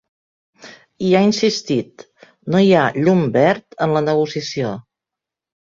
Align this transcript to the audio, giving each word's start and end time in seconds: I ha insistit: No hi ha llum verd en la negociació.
I 1.09 1.11
ha 1.19 1.21
insistit: 1.25 2.07
No 2.55 2.63
hi 2.69 2.73
ha 2.79 2.87
llum 2.97 3.23
verd 3.39 3.81
en 3.87 3.97
la 3.99 4.05
negociació. 4.09 4.77